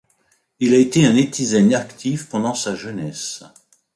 Il 0.59 0.73
a 0.73 0.79
été 0.79 1.05
un 1.05 1.13
netizen 1.13 1.75
actif 1.75 2.27
pendant 2.27 2.55
sa 2.55 2.73
jeunesse. 2.73 3.43